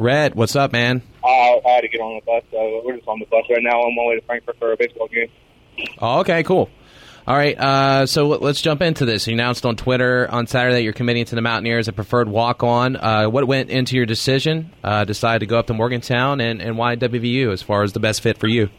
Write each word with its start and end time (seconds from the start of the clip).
Red, 0.00 0.34
what's 0.34 0.56
up, 0.56 0.72
man? 0.72 1.02
Uh, 1.22 1.26
I 1.26 1.60
had 1.66 1.80
to 1.82 1.88
get 1.88 2.00
on 2.00 2.14
the 2.14 2.22
bus, 2.24 2.42
so 2.50 2.82
we're 2.86 2.96
just 2.96 3.06
on 3.06 3.18
the 3.18 3.26
bus 3.26 3.44
right 3.50 3.62
now. 3.62 3.82
I'm 3.82 3.88
on 3.88 3.96
my 3.96 4.08
way 4.08 4.18
to 4.18 4.24
Frankfurt 4.24 4.58
for 4.58 4.72
a 4.72 4.76
baseball 4.76 5.08
game. 5.08 5.28
Oh, 5.98 6.20
okay, 6.20 6.42
cool. 6.42 6.70
All 7.26 7.36
right, 7.36 7.56
uh, 7.58 8.06
so 8.06 8.28
let's 8.28 8.62
jump 8.62 8.80
into 8.80 9.04
this. 9.04 9.26
You 9.26 9.34
announced 9.34 9.66
on 9.66 9.76
Twitter 9.76 10.26
on 10.30 10.46
Saturday 10.46 10.76
that 10.76 10.82
you're 10.84 10.94
committing 10.94 11.26
to 11.26 11.34
the 11.34 11.42
Mountaineers, 11.42 11.86
a 11.86 11.92
preferred 11.92 12.28
walk-on. 12.30 12.96
Uh, 12.96 13.26
what 13.26 13.46
went 13.46 13.68
into 13.68 13.94
your 13.94 14.06
decision? 14.06 14.72
Uh, 14.82 15.04
decided 15.04 15.40
to 15.40 15.46
go 15.46 15.58
up 15.58 15.66
to 15.66 15.74
Morgantown, 15.74 16.40
and, 16.40 16.62
and 16.62 16.78
why 16.78 16.96
WVU 16.96 17.52
as 17.52 17.60
far 17.60 17.82
as 17.82 17.92
the 17.92 18.00
best 18.00 18.22
fit 18.22 18.38
for 18.38 18.48
you? 18.48 18.70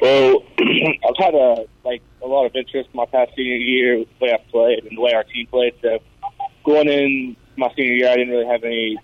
Well, 0.00 0.42
I've 0.58 1.16
had 1.18 1.34
a 1.34 1.66
like 1.84 2.00
a 2.22 2.26
lot 2.26 2.46
of 2.46 2.56
interest 2.56 2.88
my 2.94 3.04
past 3.04 3.32
senior 3.36 3.56
year 3.56 3.98
with 3.98 4.08
the 4.18 4.24
way 4.24 4.32
I 4.32 4.50
played 4.50 4.84
and 4.84 4.96
the 4.96 5.02
way 5.02 5.12
our 5.12 5.24
team 5.24 5.46
played. 5.46 5.74
So 5.82 5.98
going 6.64 6.88
in 6.88 7.36
my 7.58 7.68
senior 7.76 7.92
year, 7.92 8.08
I 8.08 8.16
didn't 8.16 8.30
really 8.30 8.46
have 8.46 8.64
any 8.64 8.96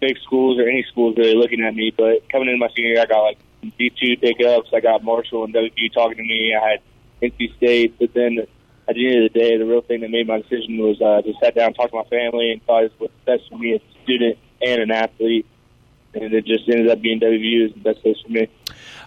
big 0.00 0.18
schools 0.24 0.58
or 0.58 0.68
any 0.68 0.84
schools 0.90 1.16
really 1.16 1.34
looking 1.34 1.62
at 1.62 1.74
me. 1.74 1.92
But 1.96 2.28
coming 2.30 2.48
into 2.48 2.58
my 2.58 2.68
senior 2.74 2.92
year, 2.92 3.02
I 3.02 3.06
got 3.06 3.22
like 3.22 3.38
D2 3.62 4.20
pickups. 4.20 4.70
I 4.74 4.80
got 4.80 5.04
Marshall 5.04 5.44
and 5.44 5.54
WVU 5.54 5.92
talking 5.92 6.16
to 6.16 6.22
me. 6.22 6.54
I 6.54 6.70
had 6.70 6.80
NC 7.22 7.56
State. 7.56 7.98
But 7.98 8.14
then 8.14 8.38
at 8.88 8.94
the 8.94 9.06
end 9.06 9.24
of 9.24 9.32
the 9.32 9.38
day, 9.38 9.56
the 9.58 9.66
real 9.66 9.82
thing 9.82 10.00
that 10.00 10.10
made 10.10 10.26
my 10.26 10.38
decision 10.40 10.78
was 10.78 11.00
uh, 11.00 11.22
just 11.22 11.38
sat 11.40 11.54
down, 11.54 11.74
talked 11.74 11.90
to 11.90 11.96
my 11.96 12.04
family, 12.04 12.50
and 12.50 12.64
thought 12.64 12.84
it 12.84 12.92
was 12.98 13.10
best 13.26 13.42
for 13.48 13.58
me 13.58 13.74
as 13.74 13.80
a 13.80 14.02
student 14.02 14.38
and 14.62 14.82
an 14.82 14.90
athlete. 14.90 15.46
And 16.12 16.34
it 16.34 16.44
just 16.44 16.68
ended 16.68 16.88
up 16.88 17.00
being 17.00 17.20
WVU 17.20 17.68
is 17.68 17.74
the 17.74 17.80
best 17.80 18.02
place 18.02 18.16
for 18.26 18.32
me. 18.32 18.48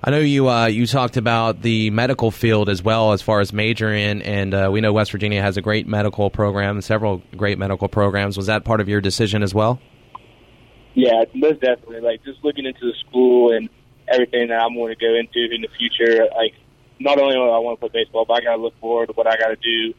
I 0.01 0.11
know 0.11 0.19
you 0.19 0.49
uh, 0.49 0.67
you 0.67 0.87
talked 0.87 1.17
about 1.17 1.61
the 1.61 1.89
medical 1.89 2.31
field 2.31 2.69
as 2.69 2.81
well 2.81 3.11
as 3.11 3.21
far 3.21 3.41
as 3.41 3.51
majoring, 3.51 4.21
and 4.21 4.53
uh, 4.53 4.69
we 4.71 4.79
know 4.79 4.93
West 4.93 5.11
Virginia 5.11 5.41
has 5.41 5.57
a 5.57 5.61
great 5.61 5.85
medical 5.85 6.29
program, 6.29 6.81
several 6.81 7.21
great 7.35 7.57
medical 7.57 7.89
programs. 7.89 8.37
Was 8.37 8.47
that 8.47 8.63
part 8.63 8.79
of 8.79 8.87
your 8.87 9.01
decision 9.01 9.43
as 9.43 9.53
well? 9.53 9.81
Yeah, 10.93 11.23
most 11.33 11.61
definitely. 11.61 12.01
Like 12.01 12.23
just 12.23 12.43
looking 12.43 12.65
into 12.65 12.81
the 12.81 12.93
school 13.07 13.51
and 13.53 13.69
everything 14.07 14.49
that 14.49 14.61
I'm 14.61 14.75
going 14.75 14.93
to 14.93 14.99
go 14.99 15.15
into 15.15 15.53
in 15.53 15.61
the 15.61 15.69
future. 15.77 16.27
Like 16.35 16.53
not 16.99 17.19
only 17.19 17.35
do 17.35 17.41
I 17.41 17.59
want 17.59 17.79
to 17.79 17.89
play 17.89 18.03
baseball, 18.03 18.25
but 18.25 18.35
I 18.35 18.41
got 18.41 18.55
to 18.55 18.61
look 18.61 18.79
forward 18.79 19.07
to 19.07 19.13
what 19.13 19.27
I 19.27 19.37
got 19.37 19.47
to 19.47 19.55
do 19.55 19.93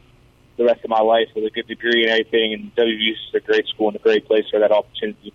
the 0.57 0.63
rest 0.63 0.83
of 0.83 0.89
my 0.89 1.01
life 1.01 1.27
with 1.35 1.45
a 1.45 1.49
good 1.49 1.67
degree 1.67 2.03
and 2.03 2.11
everything. 2.11 2.53
And 2.53 2.75
WVU 2.75 3.11
is 3.11 3.17
a 3.33 3.39
great 3.39 3.67
school 3.67 3.87
and 3.89 3.95
a 3.97 3.99
great 3.99 4.25
place 4.25 4.45
for 4.49 4.59
that 4.59 4.71
opportunity. 4.71 5.33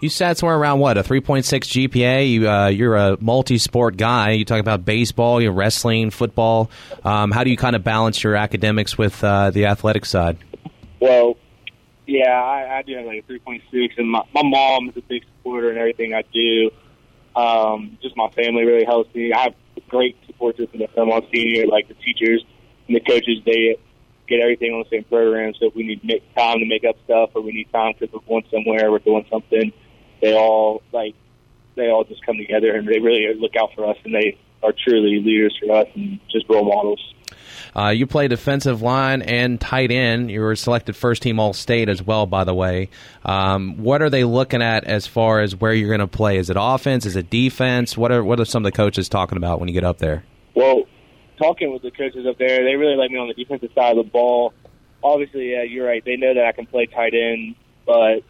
You 0.00 0.08
sat 0.08 0.38
somewhere 0.38 0.56
around 0.56 0.80
what 0.80 0.98
a 0.98 1.02
3.6 1.02 1.42
GPA. 1.88 2.30
You, 2.30 2.48
uh, 2.48 2.66
you're 2.66 2.96
a 2.96 3.16
multi-sport 3.20 3.96
guy. 3.96 4.32
You 4.32 4.44
talk 4.44 4.60
about 4.60 4.84
baseball, 4.84 5.40
you 5.40 5.50
wrestling, 5.50 6.10
football. 6.10 6.70
Um, 7.04 7.30
how 7.30 7.42
do 7.42 7.50
you 7.50 7.56
kind 7.56 7.74
of 7.74 7.82
balance 7.84 8.22
your 8.22 8.36
academics 8.36 8.98
with 8.98 9.22
uh, 9.24 9.50
the 9.50 9.66
athletic 9.66 10.04
side? 10.04 10.36
Well, 11.00 11.36
yeah, 12.06 12.30
I, 12.30 12.78
I 12.78 12.82
do 12.82 12.96
have 12.96 13.06
like 13.06 13.24
a 13.28 13.32
3.6, 13.32 13.98
and 13.98 14.10
my, 14.10 14.22
my 14.34 14.42
mom 14.42 14.88
is 14.88 14.96
a 14.96 15.02
big 15.02 15.24
supporter 15.24 15.70
in 15.70 15.78
everything 15.78 16.14
I 16.14 16.22
do. 16.32 16.70
Um, 17.36 17.98
just 18.02 18.16
my 18.16 18.28
family 18.30 18.64
really 18.64 18.84
helps 18.84 19.14
me. 19.14 19.32
I 19.32 19.44
have 19.44 19.54
great 19.88 20.16
support 20.26 20.56
system 20.56 20.82
at 20.82 20.94
Fairmont 20.94 21.26
Senior, 21.32 21.66
like 21.66 21.88
the 21.88 21.94
teachers 21.94 22.44
and 22.86 22.96
the 22.96 23.00
coaches. 23.00 23.38
They 23.44 23.76
get 24.28 24.40
everything 24.40 24.72
on 24.72 24.84
the 24.84 24.96
same 24.96 25.04
program. 25.04 25.54
So 25.58 25.66
if 25.66 25.74
we 25.74 25.84
need 25.84 26.04
make 26.04 26.34
time 26.34 26.58
to 26.58 26.66
make 26.66 26.84
up 26.84 26.96
stuff, 27.04 27.30
or 27.34 27.42
we 27.42 27.52
need 27.52 27.70
time 27.72 27.94
because 27.98 28.12
we're 28.12 28.26
going 28.26 28.44
somewhere, 28.50 28.90
we're 28.90 28.98
doing 28.98 29.26
something, 29.30 29.72
they 30.20 30.34
all 30.34 30.82
like 30.92 31.14
they 31.76 31.90
all 31.90 32.04
just 32.04 32.24
come 32.24 32.36
together 32.36 32.74
and 32.74 32.86
they 32.86 33.00
really 33.00 33.34
look 33.38 33.56
out 33.56 33.70
for 33.74 33.86
us, 33.86 33.96
and 34.04 34.14
they 34.14 34.38
are 34.62 34.72
truly 34.72 35.20
leaders 35.20 35.56
for 35.60 35.74
us 35.76 35.88
and 35.94 36.20
just 36.30 36.48
role 36.48 36.64
models. 36.64 37.14
Uh, 37.76 37.88
you 37.88 38.06
play 38.06 38.28
defensive 38.28 38.82
line 38.82 39.22
and 39.22 39.60
tight 39.60 39.90
end. 39.90 40.30
You 40.30 40.40
were 40.40 40.56
selected 40.56 40.96
first 40.96 41.22
team 41.22 41.40
All 41.40 41.52
State 41.52 41.88
as 41.88 42.02
well, 42.02 42.26
by 42.26 42.44
the 42.44 42.54
way. 42.54 42.90
Um, 43.24 43.78
what 43.78 44.02
are 44.02 44.10
they 44.10 44.24
looking 44.24 44.62
at 44.62 44.84
as 44.84 45.06
far 45.06 45.40
as 45.40 45.56
where 45.56 45.72
you're 45.72 45.88
going 45.88 46.00
to 46.00 46.06
play? 46.06 46.38
Is 46.38 46.50
it 46.50 46.56
offense? 46.58 47.06
Is 47.06 47.16
it 47.16 47.30
defense? 47.30 47.96
What 47.96 48.12
are 48.12 48.22
what 48.22 48.40
are 48.40 48.44
some 48.44 48.64
of 48.64 48.72
the 48.72 48.76
coaches 48.76 49.08
talking 49.08 49.38
about 49.38 49.60
when 49.60 49.68
you 49.68 49.74
get 49.74 49.84
up 49.84 49.98
there? 49.98 50.24
Well, 50.54 50.84
talking 51.38 51.72
with 51.72 51.82
the 51.82 51.90
coaches 51.90 52.26
up 52.26 52.38
there, 52.38 52.64
they 52.64 52.76
really 52.76 52.96
like 52.96 53.10
me 53.10 53.18
on 53.18 53.28
the 53.28 53.34
defensive 53.34 53.70
side 53.74 53.96
of 53.96 54.04
the 54.04 54.10
ball. 54.10 54.52
Obviously, 55.02 55.52
yeah, 55.52 55.62
you're 55.62 55.86
right. 55.86 56.04
They 56.04 56.16
know 56.16 56.34
that 56.34 56.46
I 56.46 56.52
can 56.52 56.66
play 56.66 56.86
tight 56.86 57.12
end, 57.14 57.56
but 57.84 58.22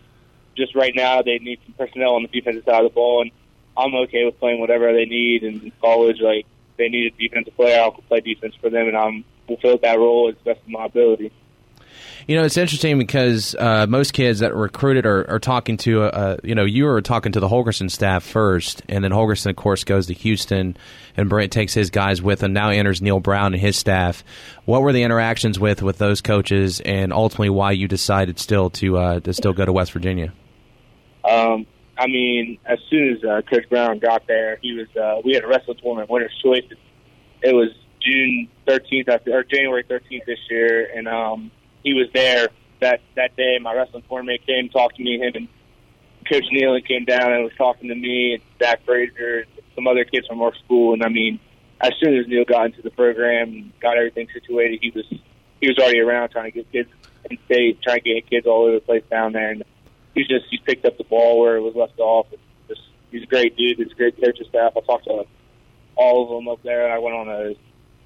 just 0.56 0.74
right 0.74 0.92
now 0.94 1.22
they 1.22 1.38
need 1.38 1.60
some 1.64 1.74
personnel 1.74 2.14
on 2.14 2.22
the 2.22 2.28
defensive 2.28 2.64
side 2.64 2.84
of 2.84 2.90
the 2.90 2.94
ball, 2.94 3.22
and 3.22 3.30
I'm 3.76 3.94
okay 4.06 4.24
with 4.24 4.38
playing 4.38 4.60
whatever 4.60 4.92
they 4.92 5.04
need. 5.04 5.42
in 5.42 5.72
college, 5.80 6.20
like 6.20 6.46
they 6.76 6.88
need 6.88 7.12
a 7.12 7.16
defensive 7.16 7.56
player, 7.56 7.80
I'll 7.80 7.92
play 7.92 8.20
defense 8.20 8.54
for 8.60 8.70
them, 8.70 8.88
and 8.88 8.96
I'm 8.96 9.24
fulfill 9.46 9.78
that 9.78 9.98
role 9.98 10.28
as 10.28 10.36
best 10.44 10.60
of 10.60 10.68
my 10.68 10.86
ability. 10.86 11.32
You 12.26 12.36
know, 12.36 12.44
it's 12.44 12.56
interesting 12.56 12.98
because 12.98 13.54
uh, 13.58 13.86
most 13.86 14.14
kids 14.14 14.38
that 14.38 14.52
are 14.52 14.56
recruited 14.56 15.04
are, 15.04 15.30
are 15.30 15.38
talking 15.38 15.76
to, 15.78 16.04
uh, 16.04 16.36
you 16.42 16.54
know, 16.54 16.64
you 16.64 16.84
were 16.84 17.02
talking 17.02 17.32
to 17.32 17.40
the 17.40 17.48
Holgorsen 17.48 17.90
staff 17.90 18.24
first, 18.24 18.82
and 18.88 19.04
then 19.04 19.10
Holgorsen, 19.10 19.50
of 19.50 19.56
course, 19.56 19.84
goes 19.84 20.06
to 20.06 20.14
Houston, 20.14 20.74
and 21.18 21.28
Brent 21.28 21.52
takes 21.52 21.74
his 21.74 21.90
guys 21.90 22.22
with 22.22 22.42
him. 22.42 22.54
Now 22.54 22.70
enters 22.70 23.02
Neal 23.02 23.20
Brown 23.20 23.52
and 23.52 23.60
his 23.60 23.76
staff. 23.76 24.24
What 24.64 24.80
were 24.80 24.94
the 24.94 25.02
interactions 25.02 25.60
with 25.60 25.82
with 25.82 25.98
those 25.98 26.22
coaches, 26.22 26.80
and 26.80 27.12
ultimately 27.12 27.50
why 27.50 27.72
you 27.72 27.88
decided 27.88 28.38
still 28.38 28.70
to 28.70 28.96
uh, 28.96 29.20
to 29.20 29.34
still 29.34 29.52
go 29.52 29.66
to 29.66 29.72
West 29.72 29.92
Virginia? 29.92 30.32
Um, 31.28 31.66
I 31.96 32.06
mean, 32.06 32.58
as 32.64 32.78
soon 32.90 33.16
as 33.16 33.24
uh, 33.24 33.42
Coach 33.42 33.68
Brown 33.68 33.98
got 33.98 34.26
there, 34.26 34.58
he 34.60 34.72
was. 34.72 34.88
Uh, 34.96 35.20
we 35.24 35.34
had 35.34 35.44
a 35.44 35.46
wrestling 35.46 35.78
tournament, 35.82 36.10
Winner's 36.10 36.36
Choice. 36.42 36.64
It 37.42 37.54
was 37.54 37.70
June 38.00 38.48
13th 38.66 39.26
or 39.28 39.44
January 39.44 39.84
13th 39.84 40.24
this 40.26 40.38
year, 40.50 40.88
and 40.94 41.06
um, 41.06 41.50
he 41.82 41.94
was 41.94 42.08
there 42.12 42.48
that 42.80 43.00
that 43.16 43.36
day. 43.36 43.58
My 43.60 43.74
wrestling 43.74 44.02
tournament 44.08 44.40
came, 44.46 44.68
talked 44.68 44.96
to 44.96 45.02
me. 45.02 45.18
Him 45.18 45.32
and 45.34 45.48
Coach 46.30 46.44
Neal 46.50 46.78
came 46.80 47.04
down 47.04 47.32
and 47.32 47.44
was 47.44 47.52
talking 47.56 47.88
to 47.88 47.94
me 47.94 48.34
and 48.34 48.42
Zach 48.58 48.84
Frazier, 48.84 49.44
some 49.74 49.86
other 49.86 50.04
kids 50.04 50.26
from 50.26 50.40
our 50.42 50.54
school. 50.64 50.94
And 50.94 51.02
I 51.02 51.08
mean, 51.08 51.38
as 51.80 51.92
soon 52.02 52.16
as 52.16 52.26
Neal 52.26 52.44
got 52.44 52.66
into 52.66 52.82
the 52.82 52.90
program 52.90 53.72
got 53.80 53.96
everything 53.96 54.28
situated, 54.32 54.80
he 54.82 54.90
was 54.90 55.04
he 55.60 55.68
was 55.68 55.78
already 55.78 56.00
around 56.00 56.30
trying 56.30 56.50
to 56.50 56.50
get 56.50 56.72
kids 56.72 56.90
in 57.30 57.38
state, 57.46 57.80
trying 57.82 58.00
to 58.00 58.14
get 58.14 58.28
kids 58.28 58.46
all 58.46 58.64
over 58.64 58.74
the 58.74 58.80
place 58.80 59.04
down 59.10 59.32
there. 59.32 59.50
And 59.50 59.64
he's 60.14 60.26
just 60.26 60.46
he 60.50 60.58
picked 60.58 60.84
up 60.84 60.96
the 60.98 61.04
ball 61.04 61.40
where 61.40 61.56
it 61.56 61.60
was 61.60 61.74
left 61.74 61.98
off. 61.98 62.26
And 62.30 62.40
just 62.68 62.82
he's 63.10 63.22
a 63.22 63.26
great 63.26 63.56
dude. 63.56 63.78
He's 63.78 63.92
a 63.92 63.94
great 63.94 64.20
coaching 64.20 64.46
staff. 64.48 64.72
I 64.76 64.80
talked 64.80 65.04
to 65.04 65.24
all 65.96 66.24
of 66.24 66.30
them 66.30 66.48
up 66.48 66.62
there. 66.62 66.92
I 66.92 66.98
went 66.98 67.16
on 67.16 67.28
a 67.28 67.54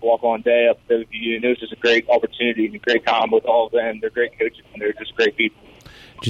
walk 0.01 0.23
on 0.23 0.43
day 0.43 0.69
up 0.69 0.87
to 0.89 0.95
WVU, 0.95 1.37
and 1.37 1.45
it 1.45 1.49
was 1.49 1.59
just 1.59 1.73
a 1.73 1.77
great 1.77 2.09
opportunity 2.09 2.67
and 2.67 2.75
a 2.75 2.79
great 2.79 3.05
time 3.07 3.31
with 3.31 3.45
all 3.45 3.67
of 3.67 3.73
them. 3.73 3.99
They're 4.01 4.11
great 4.11 4.39
coaches 4.39 4.63
and 4.73 4.83
they're 4.83 4.93
just 4.93 5.15
great 5.15 5.37
people. 5.37 5.61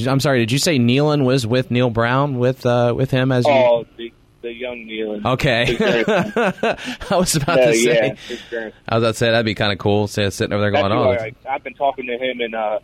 I'm 0.06 0.21
sorry. 0.21 0.41
Did 0.41 0.53
you 0.53 0.59
say 0.59 0.78
Nealon 0.78 1.25
was 1.25 1.47
with 1.47 1.71
Neal 1.71 1.91
Brown 1.91 2.39
with 2.39 2.66
uh, 2.66 2.93
with 2.95 3.10
him 3.10 3.33
as? 3.33 3.47
Oh, 3.47 3.87
the, 3.97 4.12
the 4.43 4.53
young 4.53 4.87
Nealon. 4.87 5.25
Okay. 5.25 5.77
I 7.10 7.16
was 7.16 7.34
about 7.37 7.56
no, 7.56 7.72
to 7.72 7.75
say. 7.75 8.16
Yeah, 8.53 8.71
I 8.87 8.97
was 8.97 9.03
about 9.03 9.09
to 9.12 9.15
say 9.15 9.31
that'd 9.31 9.47
be 9.47 9.55
kind 9.55 9.72
of 9.72 9.78
cool. 9.78 10.06
Say 10.06 10.28
sitting 10.28 10.53
over 10.53 10.60
there 10.60 10.71
going, 10.71 10.93
"Oh." 10.93 11.31
I've 11.49 11.65
been 11.65 11.75
talking 11.75 12.06
to 12.06 12.19
him 12.19 12.41
and 12.41 12.55
uh, 12.55 12.81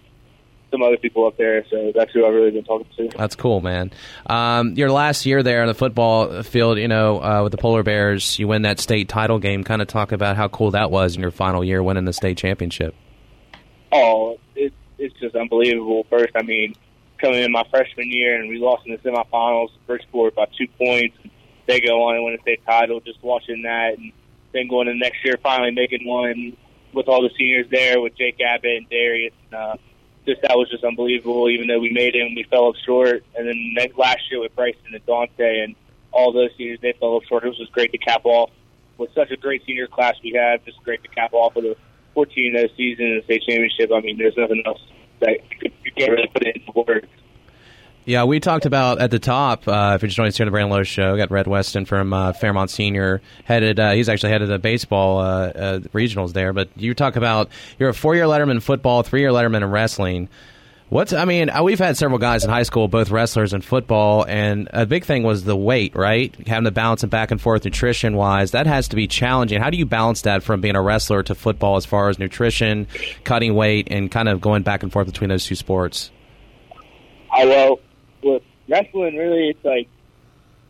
some 0.75 0.83
other 0.83 0.97
people 0.97 1.25
up 1.25 1.37
there. 1.37 1.65
So 1.71 1.93
that's 1.95 2.11
who 2.13 2.27
I've 2.27 2.35
really 2.35 2.51
been 2.51 2.65
talking 2.65 2.87
to. 2.97 3.17
That's 3.17 3.37
cool, 3.37 3.61
man. 3.61 3.93
Um, 4.27 4.73
your 4.73 4.91
last 4.91 5.25
year 5.25 5.45
there 5.45 5.63
in 5.63 5.69
the 5.69 5.75
football 5.75 6.43
field, 6.43 6.79
you 6.79 6.89
know, 6.89 7.23
uh, 7.23 7.43
with 7.45 7.53
the 7.53 7.59
Polar 7.59 7.85
Bears, 7.85 8.39
you 8.41 8.49
win 8.49 8.63
that 8.63 8.81
state 8.81 9.09
title 9.09 9.39
game. 9.39 9.63
Kind 9.63 9.81
of 9.81 9.87
talk 9.87 10.11
about 10.11 10.37
how 10.37 10.49
cool 10.49 10.73
that 10.73 10.91
was 10.91 11.15
in 11.15 11.23
your 11.23 11.31
final 11.31 11.63
year, 11.63 11.81
winning 11.81 12.07
the 12.07 12.13
state 12.13 12.37
championship. 12.37 12.95
Oh, 13.93 14.39
it, 14.57 14.73
it's 14.99 15.15
just 15.21 15.37
unbelievable. 15.37 16.05
First, 16.11 16.33
I 16.35 16.43
mean, 16.43 16.75
coming 17.21 17.43
in 17.43 17.53
my 17.53 17.65
freshman 17.71 18.11
year 18.11 18.41
and 18.41 18.49
we 18.49 18.59
lost 18.59 18.85
in 18.87 18.93
the 18.93 18.99
semifinals, 18.99 19.69
first 19.87 20.11
quarter 20.11 20.35
by 20.35 20.47
two 20.59 20.67
points. 20.77 21.17
They 21.67 21.81
go 21.81 22.09
on 22.09 22.17
and 22.17 22.25
win 22.25 22.35
a 22.35 22.43
state 22.43 22.67
title. 22.67 23.01
Just 23.01 23.23
watching 23.23 23.63
that, 23.63 23.97
and 23.97 24.13
then 24.53 24.67
going 24.69 24.87
to 24.87 24.93
the 24.93 24.99
next 24.99 25.25
year, 25.25 25.37
finally 25.43 25.71
making 25.71 26.07
one 26.07 26.57
with 26.93 27.09
all 27.09 27.23
the 27.23 27.31
seniors 27.39 27.67
there 27.71 28.01
with 28.01 28.17
Jake 28.17 28.41
Abbott 28.41 28.77
and 28.77 28.89
Darius. 28.91 29.33
And, 29.47 29.55
uh, 29.55 29.77
just 30.27 30.43
that 30.43 30.57
was 30.57 30.71
just 30.71 30.85
unbelievable. 30.85 31.49
Even 31.49 31.67
though 31.67 31.81
we 31.81 31.91
made 31.91 32.15
it 32.15 32.23
and 32.23 32.37
we 32.37 32.45
fell 32.45 32.69
up 32.69 32.77
short, 32.85 33.25
and 33.37 33.47
then 33.47 33.73
next, 33.75 33.97
last 33.99 34.21
year 34.31 34.41
with 34.41 34.55
Bryson 34.55 34.81
and 34.93 35.07
Dante 35.07 35.61
and 35.61 35.75
all 36.13 36.33
those 36.33 36.51
seniors, 36.57 36.81
they 36.81 36.93
fell 36.99 37.17
up 37.17 37.25
short. 37.25 37.45
It 37.45 37.49
was 37.49 37.59
just 37.59 37.73
great 37.73 37.93
to 37.93 37.99
cap 37.99 38.25
off 38.25 38.51
with 38.99 39.11
such 39.15 39.31
a 39.31 39.37
great 39.37 39.65
senior 39.67 39.87
class 39.87 40.15
we 40.23 40.33
have. 40.33 40.65
Just 40.65 40.83
great 40.83 41.03
to 41.03 41.09
cap 41.09 41.33
off 41.33 41.55
with 41.57 41.65
a 41.65 41.77
14-0 42.17 42.77
season 42.77 43.07
and 43.07 43.25
state 43.25 43.43
championship. 43.43 43.91
I 43.93 44.01
mean, 44.01 44.19
there's 44.19 44.37
nothing 44.37 44.63
else 44.65 44.81
that 45.21 45.41
you 45.61 45.93
can't 45.97 46.13
really 46.13 46.29
put 46.29 46.47
it 46.47 46.57
into 46.57 46.85
words. 46.87 47.07
Yeah, 48.07 48.25
we 48.25 48.39
talked 48.39 48.67
about 48.67 49.01
at 49.01 49.11
the 49.11 49.19
top. 49.19 49.67
Uh, 49.67 49.93
if 49.95 50.03
you're 50.03 50.09
just 50.09 50.17
joining 50.17 50.29
us 50.29 50.37
here 50.37 50.45
on 50.45 50.49
the 50.49 50.51
Brandon 50.51 50.71
Lowe 50.77 50.83
Show, 50.83 51.13
we 51.13 51.19
got 51.19 51.31
Red 51.31 51.47
Weston 51.47 51.87
from 51.87 52.13
uh, 52.13 52.35
Fairmont 52.35 52.69
Senior 52.69 53.23
headed. 53.45 53.81
Uh, 53.81 53.93
he's 53.93 54.11
actually 54.11 54.31
headed 54.31 54.51
the 54.51 54.59
baseball 54.59 55.21
uh, 55.21 55.47
uh, 55.49 55.79
regionals 55.95 56.35
there. 56.35 56.53
But 56.53 56.69
you 56.77 56.93
talk 56.93 57.17
about 57.17 57.49
you're 57.79 57.89
a 57.89 57.95
four 57.95 58.15
year 58.15 58.27
letterman 58.27 58.53
in 58.53 58.61
football, 58.61 59.03
three 59.05 59.21
year 59.21 59.31
letterman 59.31 59.63
in 59.63 59.71
wrestling. 59.71 60.29
What's 60.91 61.15
I 61.15 61.25
mean, 61.25 61.49
uh, 61.49 61.63
we've 61.63 61.79
had 61.79 61.97
several 61.97 62.19
guys 62.19 62.45
in 62.45 62.51
high 62.51 62.65
school, 62.65 62.89
both 62.89 63.11
wrestlers 63.11 63.55
and 63.55 63.65
football, 63.65 64.27
and 64.29 64.69
a 64.75 64.85
big 64.85 65.07
thing 65.07 65.23
was 65.23 65.45
the 65.45 65.57
weight, 65.57 65.97
right? 65.97 66.35
Having 66.47 66.65
to 66.65 66.71
balance 66.73 67.05
it 67.05 67.07
back 67.07 67.31
and 67.31 67.41
forth 67.41 67.65
nutrition 67.65 68.17
wise. 68.17 68.51
That 68.51 68.67
has 68.67 68.89
to 68.89 68.97
be 68.97 69.07
challenging. 69.07 69.63
How 69.63 69.71
do 69.71 69.79
you 69.79 69.87
balance 69.87 70.21
that 70.23 70.43
from 70.43 70.61
being 70.61 70.77
a 70.77 70.83
wrestler 70.83 71.23
to 71.23 71.35
football 71.35 71.77
as 71.77 71.87
far 71.87 72.11
as 72.11 72.19
nutrition, 72.19 72.87
cutting 73.25 73.55
weight, 73.55 73.89
and 73.91 74.11
kind 74.11 74.29
of 74.29 74.43
going 74.43 74.63
back 74.63 74.83
and 74.83 74.93
forth 74.93 75.07
between 75.07 75.31
those 75.31 75.47
two 75.47 75.55
sports? 75.55 76.11
I 77.33 77.47
well, 77.47 77.81
wrestling, 78.69 79.17
really, 79.17 79.51
it's 79.51 79.65
like 79.65 79.89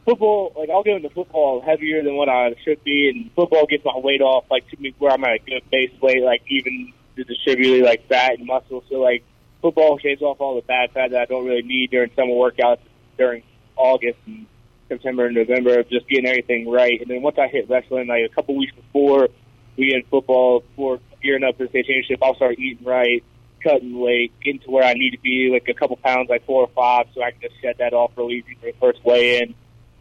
football, 0.05 0.53
like 0.57 0.71
I'll 0.71 0.83
go 0.83 0.97
into 0.97 1.11
football 1.11 1.61
heavier 1.61 2.03
than 2.03 2.17
what 2.17 2.29
I 2.29 2.55
should 2.65 2.83
be, 2.85 3.09
and 3.09 3.33
football 3.35 3.67
gets 3.67 3.85
my 3.85 3.97
weight 3.97 4.21
off, 4.21 4.45
like 4.51 4.69
to 4.71 4.81
me 4.81 4.95
where 4.99 5.13
I'm 5.13 5.25
at 5.25 5.37
a 5.37 5.39
good 5.39 5.63
base 5.71 5.93
weight, 6.01 6.23
like 6.23 6.43
even 6.49 6.93
to 7.17 7.25
distribute 7.25 7.85
like 7.85 8.09
fat 8.09 8.39
and 8.39 8.47
muscle. 8.47 8.85
So 8.89 8.97
like 8.97 9.25
football 9.63 9.99
shaves 9.99 10.23
off 10.23 10.41
all 10.41 10.57
the 10.57 10.63
bad 10.63 10.93
fat 10.93 11.11
that 11.13 11.23
I 11.23 11.25
don't 11.25 11.47
really 11.47 11.63
need 11.63 11.91
during 11.91 12.11
summer 12.15 12.33
workouts 12.33 12.81
during 13.17 13.43
August 13.77 14.19
and 14.27 14.47
September 14.89 15.27
and 15.27 15.35
November 15.35 15.81
of 15.81 15.89
just 15.89 16.09
getting 16.09 16.27
everything 16.27 16.69
right. 16.71 17.01
And 17.01 17.09
then 17.09 17.23
once 17.23 17.39
I 17.39 17.49
hit 17.49 17.69
wrestling, 17.69 18.09
like 18.09 18.31
a 18.31 18.35
couple 18.35 18.57
weeks 18.57 18.75
before 18.75 19.29
we 19.77 19.89
get 19.89 19.97
in 19.97 20.03
football, 20.11 20.61
before 20.61 21.01
gearing 21.23 21.45
up 21.45 21.57
for 21.57 21.65
the 21.65 21.69
state 21.71 21.87
championship, 21.87 22.23
I'll 22.23 22.37
start 22.37 22.59
eating 22.59 22.85
right, 22.85 23.25
cutting 23.65 23.99
weight, 23.99 24.33
getting 24.45 24.61
to 24.61 24.71
where 24.71 24.85
I 24.85 24.93
need 24.93 25.11
to 25.13 25.19
be, 25.19 25.51
like 25.53 25.69
a 25.69 25.75
couple 25.75 25.97
pounds, 25.97 26.29
like 26.29 26.47
four 26.47 26.63
or 26.63 26.69
five, 26.69 27.07
so 27.15 27.23
I 27.23 27.33
can 27.33 27.41
just 27.41 27.61
shed 27.61 27.77
that 27.79 27.95
off 27.95 28.13
real 28.17 28.31
easy 28.31 28.57
for 28.61 28.67
the 28.67 28.79
first 28.79 29.05
weigh 29.05 29.41
in. 29.41 29.55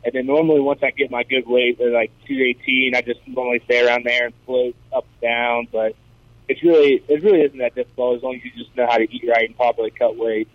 And 0.05 0.13
then 0.13 0.27
normally 0.27 0.59
once 0.59 0.81
I 0.83 0.91
get 0.91 1.09
my 1.09 1.23
good 1.23 1.47
weight, 1.47 1.77
they're 1.79 1.89
like 1.89 2.11
218, 2.27 2.93
I 2.93 3.01
just 3.01 3.21
normally 3.25 3.61
stay 3.65 3.85
around 3.87 4.05
there 4.05 4.25
and 4.25 4.33
float 4.45 4.75
up 4.93 5.05
and 5.13 5.21
down. 5.21 5.67
But 5.71 5.95
it's 6.49 6.61
really, 6.61 7.01
it 7.07 7.23
really 7.23 7.41
isn't 7.41 7.57
that 7.59 7.73
difficult 7.73 8.17
as 8.17 8.23
long 8.23 8.35
as 8.35 8.43
you 8.43 8.51
just 8.51 8.75
know 8.75 8.85
how 8.85 8.97
to 8.97 9.07
eat 9.09 9.23
right 9.27 9.47
and 9.47 9.55
properly 9.55 9.91
cut 9.91 10.17
weight. 10.17 10.49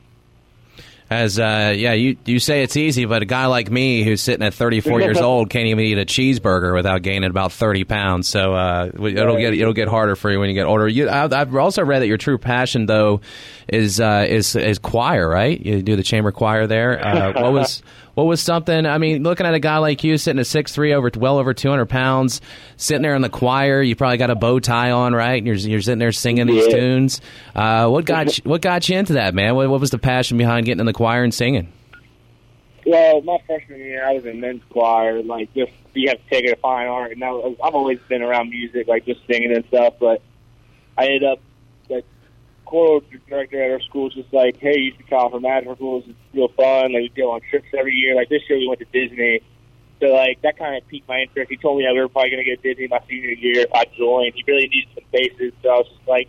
As 1.10 1.38
uh, 1.38 1.72
yeah, 1.74 1.94
you 1.94 2.18
you 2.26 2.38
say 2.38 2.62
it's 2.62 2.76
easy, 2.76 3.06
but 3.06 3.22
a 3.22 3.24
guy 3.24 3.46
like 3.46 3.70
me 3.70 4.02
who's 4.02 4.20
sitting 4.20 4.44
at 4.46 4.52
34 4.52 5.00
years 5.02 5.18
old 5.18 5.48
can't 5.48 5.66
even 5.66 5.82
eat 5.84 5.96
a 5.96 6.04
cheeseburger 6.04 6.74
without 6.74 7.00
gaining 7.00 7.30
about 7.30 7.50
30 7.52 7.84
pounds. 7.84 8.28
So 8.28 8.52
uh, 8.54 8.90
it'll 8.94 9.38
get 9.38 9.54
it'll 9.54 9.72
get 9.72 9.88
harder 9.88 10.16
for 10.16 10.30
you 10.30 10.38
when 10.38 10.50
you 10.50 10.54
get 10.54 10.66
older. 10.66 10.86
You, 10.86 11.08
I've 11.08 11.54
also 11.54 11.82
read 11.82 12.00
that 12.00 12.08
your 12.08 12.18
true 12.18 12.36
passion 12.36 12.84
though 12.84 13.22
is 13.68 14.00
uh, 14.00 14.26
is 14.28 14.54
is 14.54 14.78
choir, 14.78 15.26
right? 15.26 15.58
You 15.58 15.80
do 15.80 15.96
the 15.96 16.02
chamber 16.02 16.30
choir 16.30 16.66
there. 16.66 17.02
Uh, 17.02 17.32
what 17.40 17.52
was 17.52 17.82
what 18.18 18.26
was 18.26 18.42
something? 18.42 18.84
I 18.84 18.98
mean, 18.98 19.22
looking 19.22 19.46
at 19.46 19.54
a 19.54 19.60
guy 19.60 19.78
like 19.78 20.02
you 20.02 20.18
sitting 20.18 20.40
at 20.40 20.48
six 20.48 20.72
three, 20.72 20.92
over 20.92 21.08
well 21.16 21.38
over 21.38 21.54
two 21.54 21.70
hundred 21.70 21.86
pounds, 21.86 22.40
sitting 22.76 23.02
there 23.02 23.14
in 23.14 23.22
the 23.22 23.28
choir. 23.28 23.80
You 23.80 23.94
probably 23.94 24.16
got 24.16 24.28
a 24.28 24.34
bow 24.34 24.58
tie 24.58 24.90
on, 24.90 25.14
right? 25.14 25.36
And 25.36 25.46
you're 25.46 25.54
you're 25.54 25.80
sitting 25.80 26.00
there 26.00 26.10
singing 26.10 26.48
these 26.48 26.66
yeah. 26.66 26.80
tunes. 26.80 27.20
Uh, 27.54 27.86
what 27.86 28.06
got 28.06 28.36
you, 28.36 28.42
what 28.42 28.60
got 28.60 28.88
you 28.88 28.98
into 28.98 29.12
that, 29.12 29.36
man? 29.36 29.54
What, 29.54 29.70
what 29.70 29.78
was 29.78 29.90
the 29.90 30.00
passion 30.00 30.36
behind 30.36 30.66
getting 30.66 30.80
in 30.80 30.86
the 30.86 30.92
choir 30.92 31.22
and 31.22 31.32
singing? 31.32 31.72
Well, 32.84 33.20
my 33.20 33.38
freshman 33.46 33.78
year, 33.78 34.04
I 34.04 34.14
was 34.14 34.24
in 34.24 34.40
men's 34.40 34.62
choir. 34.68 35.22
Like, 35.22 35.54
just 35.54 35.70
you 35.94 36.08
have 36.08 36.18
to 36.18 36.28
take 36.28 36.44
it 36.44 36.58
a 36.58 36.60
fine 36.60 36.88
art, 36.88 37.12
and 37.12 37.22
I 37.22 37.30
was, 37.30 37.56
I've 37.62 37.76
always 37.76 38.00
been 38.08 38.22
around 38.22 38.50
music, 38.50 38.88
like 38.88 39.04
just 39.06 39.20
singing 39.28 39.54
and 39.54 39.64
stuff. 39.66 39.94
But 40.00 40.22
I 40.96 41.04
ended 41.04 41.22
up 41.22 41.38
choral 42.68 43.02
director 43.26 43.62
at 43.62 43.70
our 43.70 43.80
school 43.80 44.08
is 44.08 44.14
just 44.14 44.32
like, 44.32 44.58
hey, 44.58 44.78
you 44.78 44.92
should 44.94 45.08
come 45.08 45.30
for 45.32 45.40
schools. 45.74 46.04
It's 46.06 46.18
real 46.34 46.48
fun. 46.48 46.92
Like, 46.92 47.00
we 47.00 47.12
go 47.16 47.32
on 47.32 47.40
trips 47.48 47.68
every 47.76 47.94
year. 47.94 48.14
Like, 48.14 48.28
this 48.28 48.42
year 48.48 48.58
we 48.58 48.68
went 48.68 48.80
to 48.80 48.86
Disney. 48.92 49.40
So, 50.00 50.08
like, 50.08 50.42
that 50.42 50.58
kind 50.58 50.76
of 50.76 50.86
piqued 50.86 51.08
my 51.08 51.20
interest. 51.20 51.50
He 51.50 51.56
told 51.56 51.78
me 51.78 51.84
that 51.84 51.94
we 51.94 52.00
were 52.00 52.08
probably 52.08 52.30
going 52.30 52.44
to 52.44 52.50
get 52.50 52.62
Disney 52.62 52.86
my 52.86 53.00
senior 53.08 53.30
year 53.30 53.60
if 53.60 53.72
I 53.72 53.86
joined. 53.96 54.34
He 54.34 54.44
really 54.46 54.68
needed 54.68 54.90
some 54.94 55.04
faces. 55.10 55.54
So 55.62 55.70
I 55.70 55.76
was 55.78 55.88
just 55.88 56.06
like, 56.06 56.28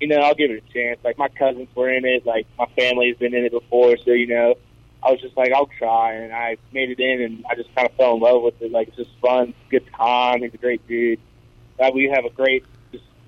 you 0.00 0.08
know, 0.08 0.16
I'll 0.16 0.34
give 0.34 0.50
it 0.50 0.64
a 0.66 0.72
chance. 0.72 0.98
Like, 1.04 1.18
my 1.18 1.28
cousins 1.28 1.68
were 1.74 1.90
in 1.90 2.06
it. 2.06 2.24
Like, 2.24 2.46
my 2.58 2.66
family's 2.76 3.18
been 3.18 3.34
in 3.34 3.44
it 3.44 3.52
before. 3.52 3.98
So, 3.98 4.12
you 4.12 4.28
know, 4.28 4.54
I 5.02 5.10
was 5.10 5.20
just 5.20 5.36
like, 5.36 5.52
I'll 5.52 5.70
try. 5.78 6.14
And 6.14 6.32
I 6.32 6.56
made 6.72 6.90
it 6.90 6.98
in, 6.98 7.20
and 7.20 7.44
I 7.48 7.56
just 7.56 7.72
kind 7.74 7.86
of 7.86 7.94
fell 7.96 8.14
in 8.14 8.20
love 8.20 8.42
with 8.42 8.60
it. 8.62 8.72
Like, 8.72 8.88
it's 8.88 8.96
just 8.96 9.10
fun. 9.20 9.52
Good 9.70 9.86
time. 9.94 10.40
He's 10.40 10.54
a 10.54 10.56
great 10.56 10.86
dude. 10.88 11.20
Uh, 11.78 11.90
we 11.92 12.08
have 12.08 12.24
a 12.24 12.30
great 12.30 12.64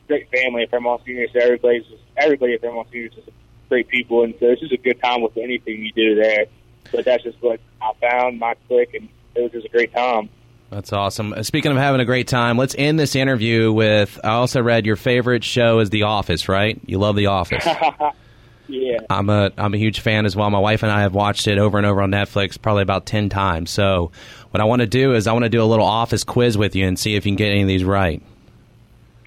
great 0.06 0.30
family 0.30 0.62
at 0.62 0.70
Fairmont 0.70 1.02
Senior, 1.04 1.26
so 1.32 1.40
everybody's 1.40 1.84
just 1.84 2.02
everybody 2.16 2.54
at 2.54 2.60
Fairmont 2.60 2.88
Senior 2.90 3.08
is 3.08 3.14
just 3.14 3.28
great 3.68 3.88
people, 3.88 4.24
and 4.24 4.34
so 4.38 4.46
it's 4.46 4.60
just 4.60 4.72
a 4.72 4.78
good 4.78 5.00
time 5.02 5.22
with 5.22 5.36
anything 5.36 5.84
you 5.84 5.92
do 5.92 6.14
there. 6.14 6.46
But 6.92 7.04
that's 7.04 7.22
just 7.24 7.40
what 7.42 7.60
I 7.82 7.92
found 8.00 8.38
my 8.38 8.54
click, 8.68 8.94
and 8.94 9.08
it 9.34 9.42
was 9.42 9.52
just 9.52 9.66
a 9.66 9.70
great 9.70 9.92
time. 9.92 10.28
That's 10.70 10.92
awesome. 10.92 11.32
Uh, 11.32 11.42
speaking 11.42 11.70
of 11.70 11.78
having 11.78 12.00
a 12.00 12.04
great 12.04 12.26
time, 12.26 12.58
let's 12.58 12.74
end 12.76 12.98
this 12.98 13.14
interview 13.14 13.72
with. 13.72 14.18
I 14.24 14.30
also 14.30 14.62
read 14.62 14.86
your 14.86 14.96
favorite 14.96 15.44
show 15.44 15.78
is 15.78 15.90
The 15.90 16.04
Office, 16.04 16.48
right? 16.48 16.80
You 16.86 16.98
love 16.98 17.16
The 17.16 17.26
Office. 17.26 17.64
yeah. 18.68 18.98
I'm 19.08 19.30
a 19.30 19.52
I'm 19.56 19.74
a 19.74 19.78
huge 19.78 20.00
fan 20.00 20.26
as 20.26 20.34
well. 20.34 20.50
My 20.50 20.58
wife 20.58 20.82
and 20.82 20.90
I 20.90 21.02
have 21.02 21.14
watched 21.14 21.46
it 21.46 21.58
over 21.58 21.78
and 21.78 21.86
over 21.86 22.02
on 22.02 22.10
Netflix, 22.10 22.60
probably 22.60 22.82
about 22.82 23.06
ten 23.06 23.28
times. 23.28 23.70
So, 23.70 24.10
what 24.50 24.60
I 24.60 24.64
want 24.64 24.80
to 24.80 24.86
do 24.86 25.14
is 25.14 25.26
I 25.26 25.32
want 25.32 25.44
to 25.44 25.48
do 25.48 25.62
a 25.62 25.64
little 25.64 25.86
Office 25.86 26.24
quiz 26.24 26.58
with 26.58 26.74
you 26.74 26.86
and 26.86 26.98
see 26.98 27.14
if 27.14 27.26
you 27.26 27.30
can 27.30 27.36
get 27.36 27.50
any 27.50 27.62
of 27.62 27.68
these 27.68 27.84
right. 27.84 28.22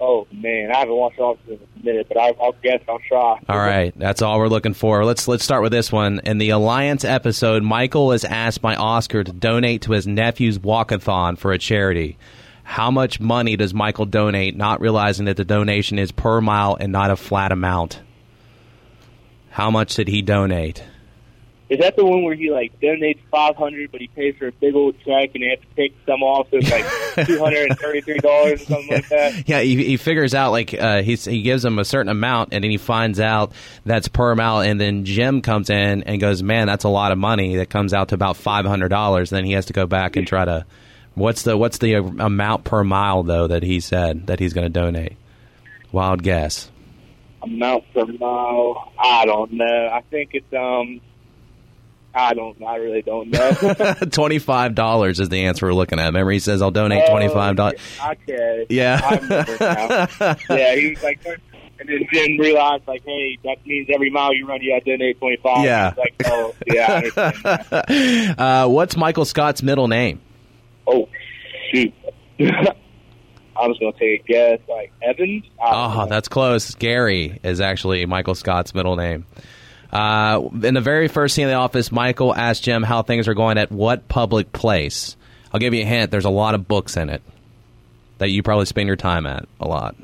Oh 0.00 0.26
man, 0.32 0.70
I 0.72 0.78
haven't 0.78 0.94
watched 0.94 1.18
Office 1.18 1.42
in 1.46 1.58
a 1.58 1.84
minute, 1.84 2.06
but 2.08 2.16
I, 2.16 2.30
will 2.30 2.54
guess 2.62 2.80
I'll 2.88 2.98
try. 3.00 3.38
All 3.48 3.58
right, 3.58 3.92
that's 3.96 4.22
all 4.22 4.38
we're 4.38 4.48
looking 4.48 4.72
for. 4.72 5.04
Let's 5.04 5.28
let's 5.28 5.44
start 5.44 5.62
with 5.62 5.72
this 5.72 5.92
one. 5.92 6.20
In 6.24 6.38
the 6.38 6.50
Alliance 6.50 7.04
episode, 7.04 7.62
Michael 7.62 8.12
is 8.12 8.24
asked 8.24 8.62
by 8.62 8.76
Oscar 8.76 9.22
to 9.22 9.32
donate 9.32 9.82
to 9.82 9.92
his 9.92 10.06
nephew's 10.06 10.58
walkathon 10.58 11.36
for 11.36 11.52
a 11.52 11.58
charity. 11.58 12.16
How 12.62 12.90
much 12.90 13.20
money 13.20 13.56
does 13.56 13.74
Michael 13.74 14.06
donate, 14.06 14.56
not 14.56 14.80
realizing 14.80 15.26
that 15.26 15.36
the 15.36 15.44
donation 15.44 15.98
is 15.98 16.12
per 16.12 16.40
mile 16.40 16.76
and 16.80 16.92
not 16.92 17.10
a 17.10 17.16
flat 17.16 17.52
amount? 17.52 18.00
How 19.50 19.70
much 19.70 19.96
did 19.96 20.08
he 20.08 20.22
donate? 20.22 20.82
Is 21.70 21.78
that 21.78 21.94
the 21.94 22.04
one 22.04 22.24
where 22.24 22.34
he 22.34 22.50
like 22.50 22.78
donates 22.80 23.20
five 23.30 23.54
hundred, 23.54 23.92
but 23.92 24.00
he 24.00 24.08
pays 24.08 24.34
for 24.36 24.48
a 24.48 24.52
big 24.52 24.74
old 24.74 24.96
check 25.04 25.30
and 25.34 25.44
they 25.44 25.50
have 25.50 25.60
to 25.60 25.76
take 25.76 25.96
some 26.04 26.20
off, 26.20 26.48
so 26.50 26.56
it's 26.56 26.68
like 26.68 27.26
two 27.28 27.38
hundred 27.38 27.70
and 27.70 27.78
thirty 27.78 28.00
three 28.00 28.18
dollars 28.18 28.62
or 28.62 28.64
something 28.64 28.90
like 28.90 29.08
that? 29.08 29.48
Yeah, 29.48 29.60
he, 29.60 29.76
he 29.84 29.96
figures 29.96 30.34
out 30.34 30.50
like 30.50 30.74
uh, 30.74 31.02
he 31.02 31.14
he 31.14 31.42
gives 31.42 31.64
him 31.64 31.78
a 31.78 31.84
certain 31.84 32.10
amount, 32.10 32.48
and 32.52 32.64
then 32.64 32.72
he 32.72 32.76
finds 32.76 33.20
out 33.20 33.52
that's 33.86 34.08
per 34.08 34.34
mile, 34.34 34.62
and 34.62 34.80
then 34.80 35.04
Jim 35.04 35.42
comes 35.42 35.70
in 35.70 36.02
and 36.02 36.20
goes, 36.20 36.42
"Man, 36.42 36.66
that's 36.66 36.82
a 36.82 36.88
lot 36.88 37.12
of 37.12 37.18
money." 37.18 37.54
That 37.54 37.70
comes 37.70 37.94
out 37.94 38.08
to 38.08 38.16
about 38.16 38.36
five 38.36 38.64
hundred 38.64 38.88
dollars. 38.88 39.30
Then 39.30 39.44
he 39.44 39.52
has 39.52 39.66
to 39.66 39.72
go 39.72 39.86
back 39.86 40.16
and 40.16 40.26
try 40.26 40.44
to. 40.44 40.66
What's 41.14 41.42
the 41.42 41.56
what's 41.56 41.78
the 41.78 41.94
amount 41.94 42.64
per 42.64 42.82
mile 42.82 43.22
though 43.22 43.46
that 43.46 43.62
he 43.62 43.78
said 43.78 44.26
that 44.26 44.40
he's 44.40 44.54
going 44.54 44.66
to 44.66 44.80
donate? 44.80 45.16
Wild 45.92 46.24
guess. 46.24 46.68
Amount 47.42 47.84
per 47.94 48.06
mile? 48.06 48.92
I 48.98 49.24
don't 49.24 49.52
know. 49.52 49.88
I 49.92 50.02
think 50.10 50.30
it's 50.32 50.52
um 50.52 51.00
I 52.14 52.34
don't. 52.34 52.60
I 52.62 52.76
really 52.76 53.02
don't 53.02 53.30
know. 53.30 53.94
twenty 54.10 54.38
five 54.38 54.74
dollars 54.74 55.20
is 55.20 55.28
the 55.28 55.44
answer 55.44 55.66
we're 55.66 55.74
looking 55.74 56.00
at. 56.00 56.06
Remember, 56.06 56.32
he 56.32 56.40
says 56.40 56.60
I'll 56.60 56.70
donate 56.70 57.08
twenty 57.08 57.28
five 57.28 57.56
dollars. 57.56 57.80
Okay. 58.04 58.66
Yeah. 58.68 58.98
yeah. 60.50 60.74
He 60.74 60.90
was 60.90 61.02
like, 61.02 61.24
and 61.80 61.88
then 61.88 62.06
Jim 62.12 62.36
realized, 62.38 62.86
like, 62.86 63.02
hey, 63.04 63.38
that 63.44 63.64
means 63.64 63.88
every 63.92 64.10
mile 64.10 64.34
you 64.34 64.46
run, 64.46 64.60
you 64.60 64.72
got 64.72 64.84
to 64.84 64.96
donate 64.96 65.18
twenty 65.18 65.38
five. 65.42 65.64
Yeah. 65.64 65.94
Like, 65.96 66.14
oh, 66.26 66.54
yeah. 66.66 68.34
uh, 68.38 68.68
what's 68.68 68.96
Michael 68.96 69.24
Scott's 69.24 69.62
middle 69.62 69.88
name? 69.88 70.20
Oh, 70.86 71.08
shoot. 71.72 71.94
I 72.40 73.66
was 73.66 73.78
going 73.78 73.92
to 73.92 73.98
take 73.98 74.24
a 74.24 74.24
guess, 74.24 74.60
like 74.68 74.92
Evans. 75.02 75.44
Oh, 75.62 76.06
that's 76.06 76.28
close. 76.28 76.74
Gary 76.74 77.38
is 77.42 77.60
actually 77.60 78.04
Michael 78.06 78.34
Scott's 78.34 78.74
middle 78.74 78.96
name. 78.96 79.26
Uh, 79.92 80.48
in 80.62 80.74
the 80.74 80.80
very 80.80 81.08
first 81.08 81.34
scene 81.34 81.44
of 81.44 81.50
The 81.50 81.56
Office, 81.56 81.90
Michael 81.90 82.34
asks 82.34 82.60
Jim 82.60 82.82
how 82.82 83.02
things 83.02 83.28
are 83.28 83.34
going 83.34 83.58
at 83.58 83.72
what 83.72 84.08
public 84.08 84.52
place. 84.52 85.16
I'll 85.52 85.60
give 85.60 85.74
you 85.74 85.82
a 85.82 85.86
hint. 85.86 86.10
There's 86.10 86.24
a 86.24 86.30
lot 86.30 86.54
of 86.54 86.68
books 86.68 86.96
in 86.96 87.10
it 87.10 87.22
that 88.18 88.28
you 88.28 88.42
probably 88.42 88.66
spend 88.66 88.86
your 88.86 88.96
time 88.96 89.26
at 89.26 89.48
a 89.58 89.66
lot. 89.66 89.96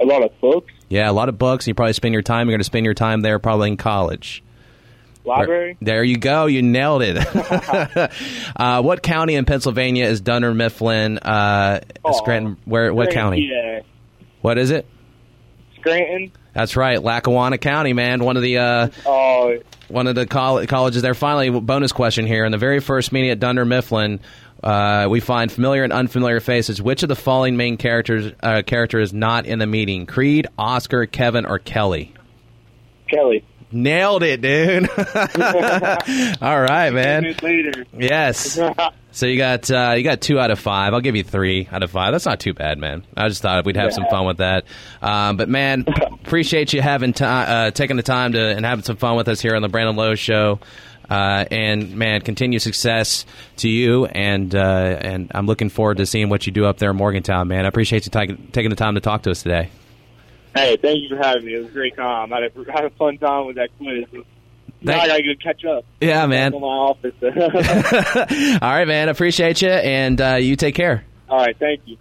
A 0.00 0.04
lot 0.04 0.22
of 0.22 0.38
books? 0.40 0.72
Yeah, 0.88 1.10
a 1.10 1.12
lot 1.12 1.28
of 1.28 1.38
books. 1.38 1.66
You 1.66 1.74
probably 1.74 1.94
spend 1.94 2.12
your 2.12 2.22
time. 2.22 2.46
You're 2.46 2.52
going 2.54 2.60
to 2.60 2.64
spend 2.64 2.84
your 2.84 2.94
time 2.94 3.22
there 3.22 3.38
probably 3.38 3.68
in 3.68 3.76
college. 3.76 4.42
Library? 5.24 5.76
Where, 5.78 5.86
there 5.86 6.04
you 6.04 6.18
go. 6.18 6.46
You 6.46 6.62
nailed 6.62 7.02
it. 7.02 7.16
uh, 8.56 8.82
what 8.82 9.02
county 9.02 9.34
in 9.34 9.44
Pennsylvania 9.46 10.04
is 10.04 10.20
Dunder 10.20 10.52
Mifflin? 10.52 11.18
Uh, 11.18 11.80
oh, 12.04 12.12
Scranton. 12.12 12.58
Where? 12.66 12.92
What 12.92 13.10
county? 13.10 13.48
Yeah. 13.50 13.80
What 14.42 14.58
is 14.58 14.70
it? 14.70 14.86
Scranton. 15.84 16.32
That's 16.54 16.76
right, 16.76 17.02
Lackawanna 17.02 17.58
County, 17.58 17.92
man. 17.92 18.24
One 18.24 18.36
of 18.36 18.42
the 18.42 18.58
uh, 18.58 18.88
oh. 19.04 19.58
one 19.88 20.06
of 20.06 20.14
the 20.14 20.26
coll- 20.26 20.64
colleges 20.66 21.02
there. 21.02 21.14
Finally, 21.14 21.50
bonus 21.60 21.92
question 21.92 22.26
here. 22.26 22.44
In 22.44 22.52
the 22.52 22.58
very 22.58 22.80
first 22.80 23.12
meeting 23.12 23.30
at 23.30 23.40
Dunder 23.40 23.64
Mifflin, 23.64 24.20
uh, 24.62 25.08
we 25.10 25.20
find 25.20 25.52
familiar 25.52 25.84
and 25.84 25.92
unfamiliar 25.92 26.40
faces. 26.40 26.80
Which 26.80 27.02
of 27.02 27.08
the 27.08 27.16
following 27.16 27.56
main 27.56 27.76
characters 27.76 28.32
uh, 28.42 28.62
character 28.64 28.98
is 28.98 29.12
not 29.12 29.46
in 29.46 29.58
the 29.58 29.66
meeting? 29.66 30.06
Creed, 30.06 30.46
Oscar, 30.56 31.06
Kevin, 31.06 31.44
or 31.44 31.58
Kelly? 31.58 32.14
Kelly. 33.08 33.44
Nailed 33.74 34.22
it, 34.22 34.40
dude. 34.40 34.88
All 36.40 36.60
right, 36.60 36.90
man. 36.90 37.34
Yes. 37.92 38.58
So 39.14 39.26
you 39.26 39.38
got 39.38 39.70
uh, 39.70 39.94
you 39.96 40.02
got 40.02 40.20
two 40.20 40.40
out 40.40 40.50
of 40.50 40.58
five. 40.58 40.92
I'll 40.92 41.00
give 41.00 41.14
you 41.14 41.22
three 41.22 41.68
out 41.70 41.84
of 41.84 41.92
five. 41.92 42.10
That's 42.10 42.26
not 42.26 42.40
too 42.40 42.52
bad, 42.52 42.78
man. 42.78 43.06
I 43.16 43.28
just 43.28 43.42
thought 43.42 43.64
we'd 43.64 43.76
have 43.76 43.90
yeah. 43.90 43.94
some 43.94 44.06
fun 44.10 44.26
with 44.26 44.38
that. 44.38 44.64
Um, 45.00 45.36
but 45.36 45.48
man, 45.48 45.84
appreciate 46.24 46.72
you 46.72 46.82
having 46.82 47.12
time, 47.12 47.46
uh, 47.48 47.70
taking 47.70 47.96
the 47.96 48.02
time 48.02 48.32
to 48.32 48.40
and 48.40 48.66
having 48.66 48.82
some 48.82 48.96
fun 48.96 49.14
with 49.14 49.28
us 49.28 49.40
here 49.40 49.54
on 49.54 49.62
the 49.62 49.68
Brandon 49.68 49.94
Lowe 49.94 50.16
Show. 50.16 50.58
Uh, 51.08 51.44
and 51.48 51.94
man, 51.94 52.22
continued 52.22 52.60
success 52.60 53.24
to 53.58 53.68
you, 53.68 54.06
and 54.06 54.52
uh, 54.52 54.98
and 55.00 55.30
I'm 55.32 55.46
looking 55.46 55.68
forward 55.68 55.98
to 55.98 56.06
seeing 56.06 56.28
what 56.28 56.48
you 56.48 56.52
do 56.52 56.64
up 56.64 56.78
there 56.78 56.90
in 56.90 56.96
Morgantown, 56.96 57.46
man. 57.46 57.66
I 57.66 57.68
appreciate 57.68 58.06
you 58.06 58.10
t- 58.10 58.36
taking 58.50 58.70
the 58.70 58.76
time 58.76 58.96
to 58.96 59.00
talk 59.00 59.22
to 59.22 59.30
us 59.30 59.44
today. 59.44 59.70
Hey, 60.54 60.76
thank 60.76 61.02
you 61.02 61.08
for 61.08 61.16
having 61.16 61.44
me. 61.44 61.54
It 61.54 61.58
was 61.58 61.68
a 61.68 61.72
great 61.72 61.96
time. 61.96 62.32
I 62.32 62.42
had 62.42 62.52
a, 62.56 62.72
had 62.72 62.84
a 62.84 62.90
fun 62.90 63.18
time 63.18 63.46
with 63.46 63.56
that 63.56 63.70
quiz. 63.76 64.04
Now 64.82 65.00
I 65.00 65.06
gotta 65.06 65.22
go 65.22 65.30
catch 65.42 65.64
up. 65.64 65.84
Yeah, 66.00 66.26
man. 66.26 66.52
My 66.52 66.58
office. 66.58 67.14
All 67.22 68.70
right, 68.70 68.86
man. 68.86 69.08
Appreciate 69.08 69.62
you, 69.62 69.70
and 69.70 70.20
uh, 70.20 70.34
you 70.34 70.56
take 70.56 70.74
care. 70.74 71.04
All 71.28 71.38
right, 71.38 71.56
thank 71.58 71.80
you. 71.86 71.92